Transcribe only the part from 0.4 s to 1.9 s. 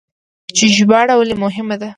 چې ژباړه ولې مهمه ده؟